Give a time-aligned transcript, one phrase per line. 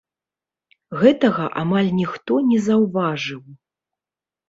[1.01, 3.43] Гэтага амаль ніхто не заўважыў.